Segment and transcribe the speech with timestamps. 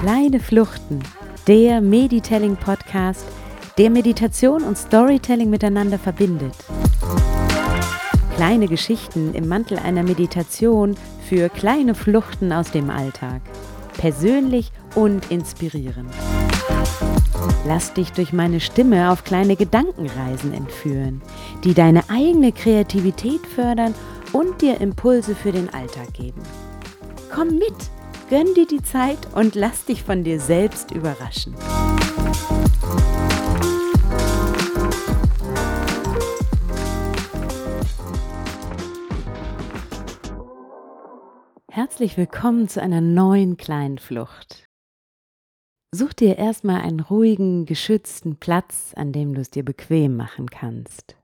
[0.00, 1.00] Kleine Fluchten,
[1.46, 3.26] der Meditelling Podcast,
[3.76, 6.54] der Meditation und Storytelling miteinander verbindet.
[8.36, 10.96] Kleine Geschichten im Mantel einer Meditation
[11.28, 13.42] für kleine Fluchten aus dem Alltag.
[13.96, 16.12] Persönlich und inspirierend.
[17.66, 21.22] Lass dich durch meine Stimme auf kleine Gedankenreisen entführen,
[21.64, 23.94] die deine eigene Kreativität fördern
[24.32, 26.42] und dir Impulse für den Alltag geben.
[27.32, 27.74] Komm mit,
[28.30, 31.54] gönn dir die Zeit und lass dich von dir selbst überraschen.
[41.70, 44.67] Herzlich willkommen zu einer neuen kleinen Flucht.
[45.90, 51.16] Such dir erstmal einen ruhigen, geschützten Platz, an dem du es dir bequem machen kannst.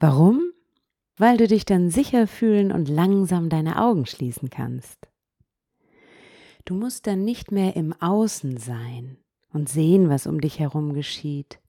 [0.00, 0.52] Warum?
[1.18, 5.08] Weil du dich dann sicher fühlen und langsam deine Augen schließen kannst.
[6.64, 9.18] Du musst dann nicht mehr im Außen sein
[9.52, 11.60] und sehen, was um dich herum geschieht,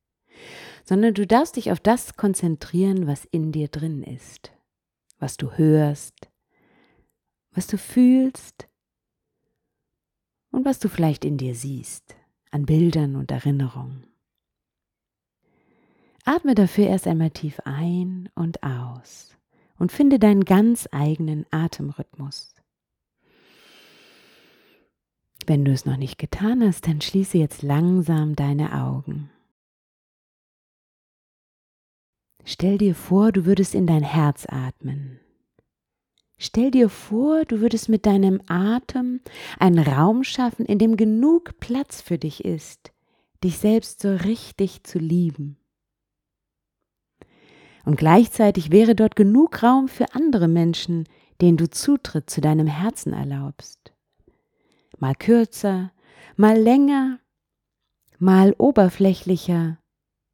[0.85, 4.53] sondern du darfst dich auf das konzentrieren, was in dir drin ist,
[5.19, 6.29] was du hörst,
[7.51, 8.67] was du fühlst
[10.57, 12.15] und was du vielleicht in dir siehst,
[12.49, 14.07] an Bildern und Erinnerungen.
[16.25, 19.37] Atme dafür erst einmal tief ein und aus
[19.77, 22.55] und finde deinen ganz eigenen Atemrhythmus.
[25.45, 29.29] Wenn du es noch nicht getan hast, dann schließe jetzt langsam deine Augen.
[32.45, 35.19] Stell dir vor, du würdest in dein Herz atmen.
[36.39, 39.21] Stell dir vor, du würdest mit deinem Atem
[39.57, 42.91] einen Raum schaffen, in dem genug Platz für dich ist,
[43.43, 45.57] dich selbst so richtig zu lieben.
[47.85, 51.05] Und gleichzeitig wäre dort genug Raum für andere Menschen,
[51.41, 53.93] denen du Zutritt zu deinem Herzen erlaubst.
[54.99, 55.91] Mal kürzer,
[56.35, 57.19] mal länger,
[58.19, 59.79] mal oberflächlicher,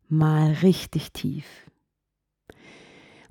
[0.09, 1.62] mal richtig tief.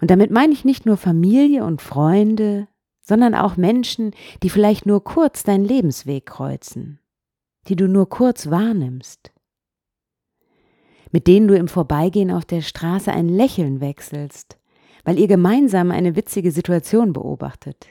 [0.03, 2.67] Und damit meine ich nicht nur Familie und Freunde,
[3.03, 4.11] sondern auch Menschen,
[4.43, 6.99] die vielleicht nur kurz deinen Lebensweg kreuzen,
[7.69, 9.31] die du nur kurz wahrnimmst,
[11.13, 14.59] mit denen du im Vorbeigehen auf der Straße ein Lächeln wechselst,
[15.05, 17.87] weil ihr gemeinsam eine witzige Situation beobachtet.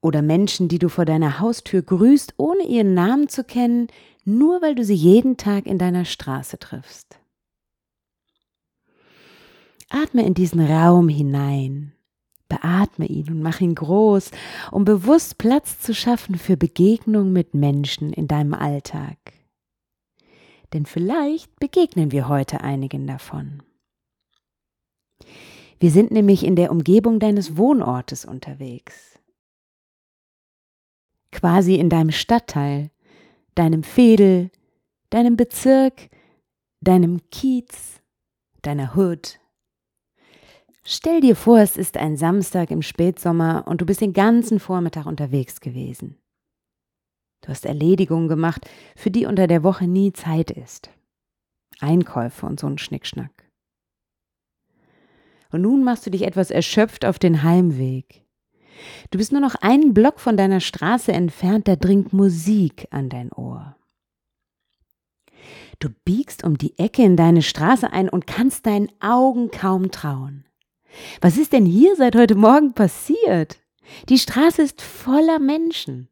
[0.00, 3.88] Oder Menschen, die du vor deiner Haustür grüßt, ohne ihren Namen zu kennen,
[4.24, 7.20] nur weil du sie jeden Tag in deiner Straße triffst.
[9.88, 11.92] Atme in diesen Raum hinein.
[12.48, 14.30] Beatme ihn und mach ihn groß,
[14.70, 19.18] um bewusst Platz zu schaffen für Begegnung mit Menschen in deinem Alltag.
[20.72, 23.62] Denn vielleicht begegnen wir heute einigen davon.
[25.78, 29.18] Wir sind nämlich in der Umgebung deines Wohnortes unterwegs.
[31.32, 32.90] Quasi in deinem Stadtteil,
[33.54, 34.50] deinem Fädel,
[35.10, 36.08] deinem Bezirk,
[36.80, 38.00] deinem Kiez,
[38.62, 39.38] deiner Hood,
[40.88, 45.06] Stell dir vor, es ist ein Samstag im Spätsommer und du bist den ganzen Vormittag
[45.06, 46.16] unterwegs gewesen.
[47.40, 50.90] Du hast Erledigungen gemacht, für die unter der Woche nie Zeit ist.
[51.80, 53.50] Einkäufe und so ein Schnickschnack.
[55.50, 58.24] Und nun machst du dich etwas erschöpft auf den Heimweg.
[59.10, 63.32] Du bist nur noch einen Block von deiner Straße entfernt, da dringt Musik an dein
[63.32, 63.74] Ohr.
[65.80, 70.46] Du biegst um die Ecke in deine Straße ein und kannst deinen Augen kaum trauen.
[71.20, 73.58] Was ist denn hier seit heute Morgen passiert?
[74.08, 76.08] Die Straße ist voller Menschen.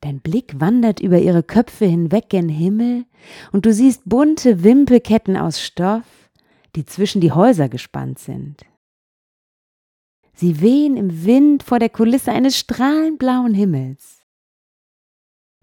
[0.00, 3.04] Dein Blick wandert über ihre Köpfe hinweg gen Himmel
[3.52, 6.30] und du siehst bunte Wimpelketten aus Stoff,
[6.74, 8.64] die zwischen die Häuser gespannt sind.
[10.32, 14.20] Sie wehen im Wind vor der Kulisse eines strahlend blauen Himmels.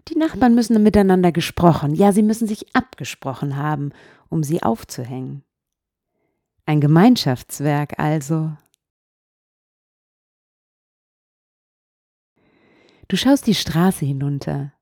[0.06, 3.90] Die Nachbarn müssen miteinander gesprochen, ja, sie müssen sich abgesprochen haben,
[4.28, 5.42] um sie aufzuhängen.
[6.68, 8.52] Ein Gemeinschaftswerk also.
[13.08, 14.74] Du schaust die Straße hinunter.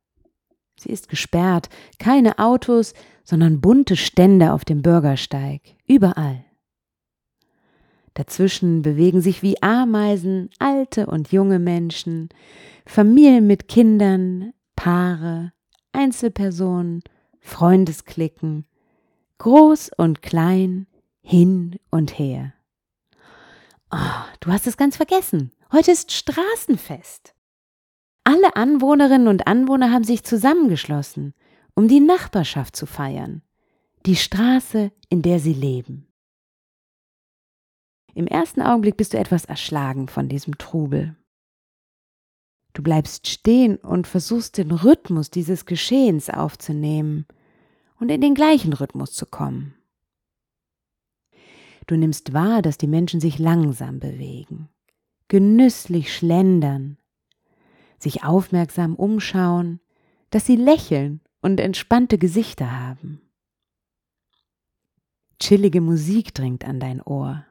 [0.81, 1.69] Sie ist gesperrt,
[2.01, 2.93] keine Autos,
[3.23, 6.45] sondern bunte Stände auf dem Bürgersteig, überall.
[8.15, 12.31] Dazwischen bewegen sich wie Ameisen alte und junge Menschen,
[12.85, 15.53] Familien mit Kindern, Paare,
[15.93, 17.05] Einzelpersonen,
[17.39, 18.67] Freundesklicken,
[19.39, 20.89] groß und klein,
[21.27, 22.55] hin und her.
[23.91, 25.51] Oh, du hast es ganz vergessen.
[25.73, 27.35] Heute ist Straßenfest.
[28.23, 31.35] Alle Anwohnerinnen und Anwohner haben sich zusammengeschlossen,
[31.75, 33.43] um die Nachbarschaft zu feiern,
[34.07, 36.07] die Straße, in der sie leben.
[38.15, 41.17] Im ersten Augenblick bist du etwas erschlagen von diesem Trubel.
[42.73, 47.27] Du bleibst stehen und versuchst den Rhythmus dieses Geschehens aufzunehmen
[47.99, 49.77] und in den gleichen Rhythmus zu kommen.
[51.87, 54.69] Du nimmst wahr, dass die Menschen sich langsam bewegen,
[55.29, 56.99] genüsslich schlendern,
[57.99, 59.81] sich aufmerksam umschauen,
[60.31, 63.21] dass sie lächeln und entspannte Gesichter haben.
[65.39, 67.45] Chillige Musik dringt an dein Ohr.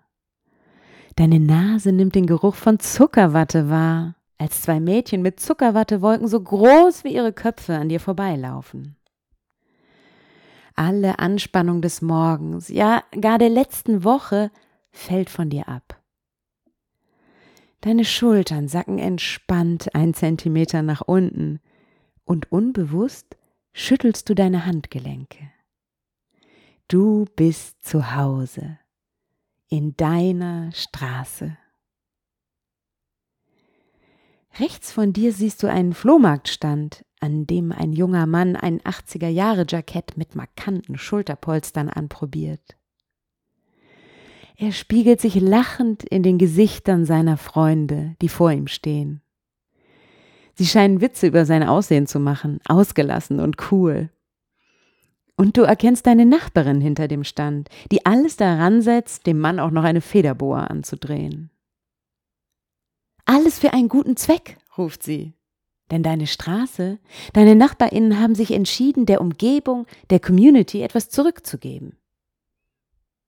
[1.16, 7.06] Deine Nase nimmt den Geruch von Zuckerwatte wahr, als zwei Mädchen mit Zuckerwattewolken so groß
[7.06, 8.98] wie ihre Köpfe an dir vorbeilaufen.
[10.75, 14.51] Alle Anspannung des Morgens, ja gar der letzten Woche,
[14.92, 16.01] fällt von dir ab.
[17.81, 21.60] Deine Schultern sacken entspannt ein Zentimeter nach unten
[22.25, 23.38] und unbewusst
[23.74, 25.51] schüttelst du deine Handgelenke.
[26.88, 28.80] Du bist zu Hause
[29.69, 31.57] in deiner Straße.
[34.60, 39.65] Rechts von dir siehst du einen Flohmarktstand, an dem ein junger Mann ein 80er Jahre
[39.67, 42.77] Jackett mit markanten Schulterpolstern anprobiert.
[44.57, 49.21] Er spiegelt sich lachend in den Gesichtern seiner Freunde, die vor ihm stehen.
[50.53, 54.09] Sie scheinen Witze über sein Aussehen zu machen, ausgelassen und cool.
[55.35, 59.71] Und du erkennst deine Nachbarin hinter dem Stand, die alles daran setzt, dem Mann auch
[59.71, 61.50] noch eine Federboa anzudrehen.
[63.25, 65.33] Alles für einen guten Zweck, ruft sie.
[65.92, 67.00] Denn deine Straße,
[67.34, 71.98] deine Nachbarinnen haben sich entschieden, der Umgebung, der Community etwas zurückzugeben.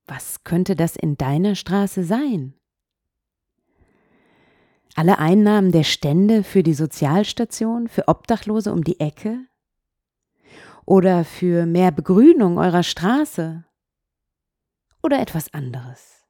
[0.07, 2.53] Was könnte das in deiner Straße sein?
[4.95, 9.45] Alle Einnahmen der Stände für die Sozialstation, für Obdachlose um die Ecke?
[10.85, 13.65] Oder für mehr Begrünung eurer Straße?
[15.03, 16.26] Oder etwas anderes?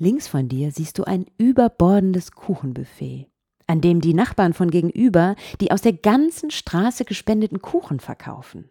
[0.00, 3.26] Links von dir siehst du ein überbordendes Kuchenbuffet,
[3.66, 8.70] an dem die Nachbarn von gegenüber die aus der ganzen Straße gespendeten Kuchen verkaufen.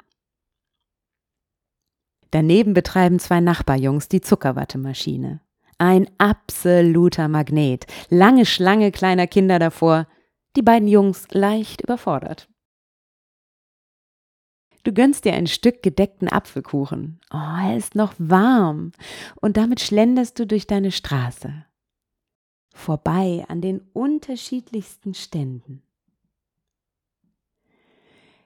[2.31, 5.41] Daneben betreiben zwei Nachbarjungs die Zuckerwattemaschine.
[5.77, 7.85] Ein absoluter Magnet.
[8.09, 10.07] Lange Schlange kleiner Kinder davor.
[10.55, 12.49] Die beiden Jungs leicht überfordert.
[14.83, 17.19] Du gönnst dir ein Stück gedeckten Apfelkuchen.
[17.31, 18.91] Oh, er ist noch warm.
[19.41, 21.65] Und damit schlenderst du durch deine Straße.
[22.73, 25.83] Vorbei an den unterschiedlichsten Ständen.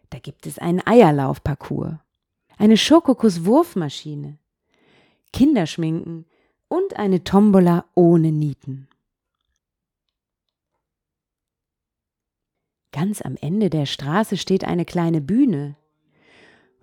[0.10, 1.96] Da gibt es einen Eierlaufparcours,
[2.58, 4.38] eine Schokokuss-Wurfmaschine,
[5.32, 6.26] Kinderschminken
[6.68, 8.88] und eine Tombola ohne Nieten.
[12.92, 15.76] Ganz am Ende der Straße steht eine kleine Bühne,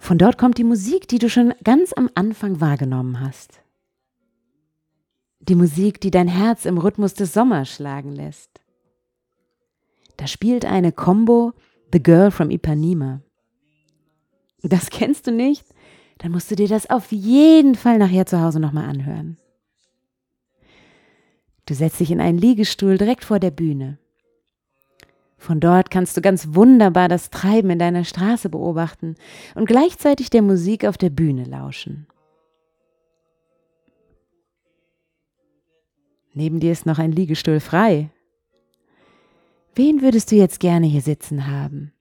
[0.00, 3.60] von dort kommt die Musik, die du schon ganz am Anfang wahrgenommen hast.
[5.40, 8.62] Die Musik, die dein Herz im Rhythmus des Sommers schlagen lässt.
[10.16, 11.52] Da spielt eine Combo
[11.92, 13.20] The Girl from Ipanema.
[14.62, 15.66] Das kennst du nicht?
[16.18, 19.36] Dann musst du dir das auf jeden Fall nachher zu Hause nochmal anhören.
[21.66, 23.98] Du setzt dich in einen Liegestuhl direkt vor der Bühne.
[25.40, 29.14] Von dort kannst du ganz wunderbar das Treiben in deiner Straße beobachten
[29.54, 32.06] und gleichzeitig der Musik auf der Bühne lauschen.
[36.34, 38.10] Neben dir ist noch ein Liegestuhl frei.
[39.74, 41.94] Wen würdest du jetzt gerne hier sitzen haben?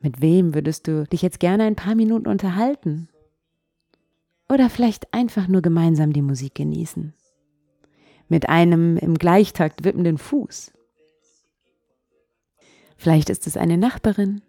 [0.00, 3.08] Mit wem würdest du dich jetzt gerne ein paar Minuten unterhalten?
[4.48, 7.14] Oder vielleicht einfach nur gemeinsam die Musik genießen?
[8.28, 10.72] Mit einem im Gleichtakt wippenden Fuß?
[13.00, 14.42] Vielleicht ist es eine Nachbarin,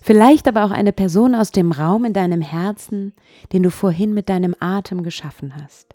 [0.00, 3.12] vielleicht aber auch eine Person aus dem Raum in deinem Herzen,
[3.52, 5.94] den du vorhin mit deinem Atem geschaffen hast.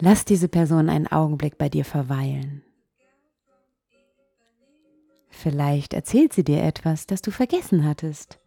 [0.00, 2.62] Lass diese Person einen Augenblick bei dir verweilen.
[5.30, 8.38] Vielleicht erzählt sie dir etwas, das du vergessen hattest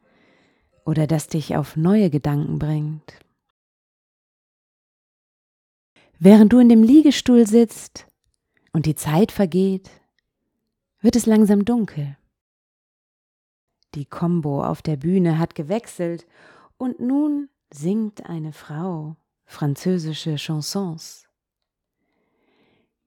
[0.85, 3.19] oder das dich auf neue Gedanken bringt.
[6.19, 8.05] Während du in dem Liegestuhl sitzt
[8.71, 9.89] und die Zeit vergeht,
[11.03, 12.17] wird es langsam dunkel.
[13.93, 16.25] Die Combo auf der Bühne hat gewechselt
[16.77, 21.27] und nun singt eine Frau französische Chansons.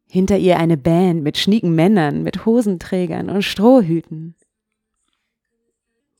[0.09, 4.37] Hinter ihr eine Band mit schnieken Männern, mit Hosenträgern und Strohhüten.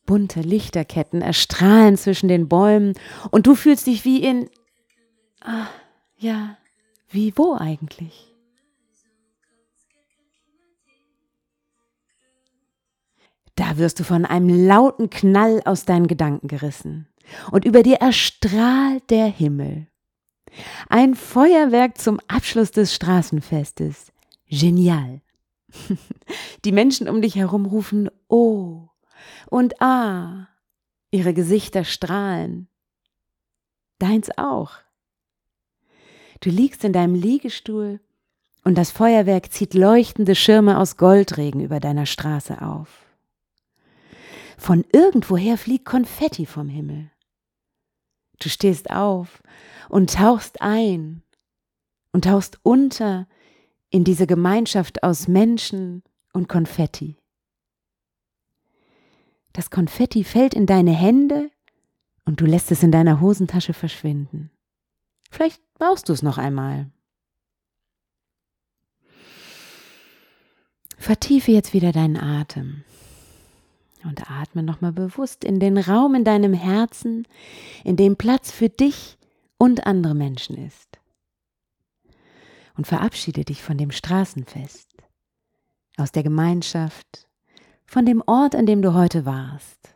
[0.07, 2.95] Bunte Lichterketten erstrahlen zwischen den Bäumen
[3.31, 4.49] und du fühlst dich wie in...
[5.41, 5.69] Ah,
[6.17, 6.57] ja,
[7.09, 8.36] wie wo eigentlich?
[13.79, 17.09] Wirst du von einem lauten Knall aus deinen Gedanken gerissen.
[17.51, 19.89] und über dir erstrahlt der Himmel.
[20.89, 24.13] Ein Feuerwerk zum Abschluss des Straßenfestes.
[24.49, 25.21] Genial.
[26.65, 28.89] Die Menschen um dich herum rufen Oh
[29.51, 30.49] und Ah.
[31.11, 32.69] Ihre Gesichter strahlen.
[33.99, 34.73] Deins auch.
[36.41, 38.01] Du liegst in deinem Liegestuhl
[38.65, 43.06] und das Feuerwerk zieht leuchtende Schirme aus Goldregen über deiner Straße auf.
[44.57, 47.11] Von irgendwoher fliegt Konfetti vom Himmel.
[48.39, 49.43] Du stehst auf
[49.89, 51.23] und tauchst ein
[52.13, 53.29] und tauchst unter
[53.91, 57.17] in diese Gemeinschaft aus Menschen und Konfetti.
[59.53, 61.51] Das Konfetti fällt in deine Hände
[62.25, 64.51] und du lässt es in deiner Hosentasche verschwinden.
[65.31, 66.91] Vielleicht brauchst du es noch einmal.
[70.99, 72.85] Vertiefe jetzt wieder deinen Atem
[74.05, 77.27] und atme nochmal bewusst in den Raum in deinem Herzen,
[77.85, 79.19] in dem Platz für dich
[79.59, 80.99] und andere Menschen ist.
[82.77, 84.89] Und verabschiede dich von dem Straßenfest,
[85.97, 87.27] aus der Gemeinschaft,
[87.87, 89.95] von dem Ort, an dem du heute warst.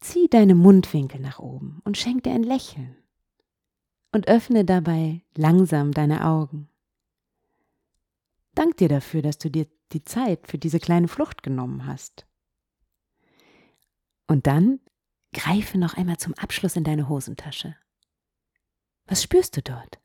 [0.00, 2.96] Zieh deine Mundwinkel nach oben und schenk dir ein Lächeln
[4.10, 6.68] und öffne dabei langsam deine Augen.
[8.54, 12.26] Dank dir dafür, dass du dir die Zeit für diese kleine Flucht genommen hast.
[14.32, 14.80] Und dann
[15.34, 17.76] greife noch einmal zum Abschluss in deine Hosentasche.
[19.04, 20.00] Was spürst du dort?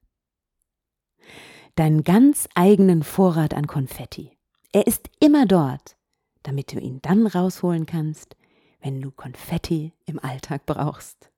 [1.76, 4.38] Deinen ganz eigenen Vorrat an Konfetti.
[4.74, 5.96] Er ist immer dort,
[6.44, 8.36] damit du ihn dann rausholen kannst,
[8.82, 11.32] wenn du Konfetti im Alltag brauchst.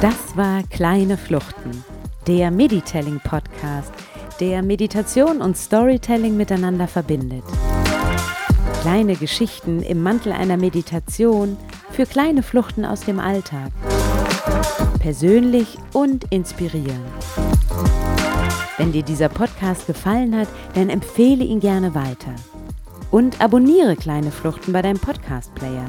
[0.00, 1.82] Das war Kleine Fluchten,
[2.28, 3.92] der Meditelling Podcast,
[4.38, 7.42] der Meditation und Storytelling miteinander verbindet.
[8.82, 11.56] Kleine Geschichten im Mantel einer Meditation
[11.90, 13.72] für kleine Fluchten aus dem Alltag.
[15.00, 17.00] Persönlich und inspirierend.
[18.76, 22.36] Wenn dir dieser Podcast gefallen hat, dann empfehle ihn gerne weiter.
[23.10, 25.86] Und abonniere Kleine Fluchten bei deinem Podcast-Player,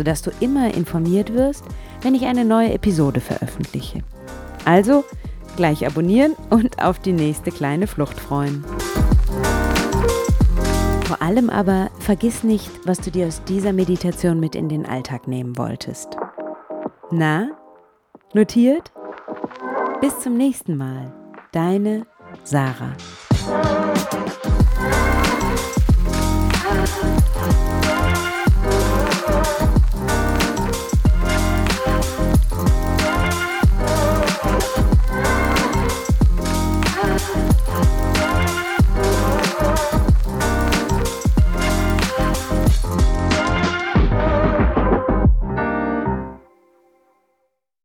[0.00, 1.62] sodass du immer informiert wirst,
[2.00, 4.02] wenn ich eine neue Episode veröffentliche.
[4.64, 5.04] Also
[5.56, 8.64] gleich abonnieren und auf die nächste kleine Flucht freuen.
[11.04, 15.28] Vor allem aber vergiss nicht, was du dir aus dieser Meditation mit in den Alltag
[15.28, 16.16] nehmen wolltest.
[17.10, 17.50] Na,
[18.32, 18.92] notiert?
[20.00, 21.12] Bis zum nächsten Mal.
[21.52, 22.06] Deine
[22.42, 22.96] Sarah.